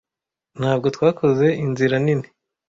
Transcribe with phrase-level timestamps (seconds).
[0.59, 2.27] Ntabwo twakoze inzira nini.